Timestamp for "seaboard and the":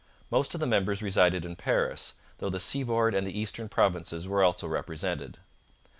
2.59-3.39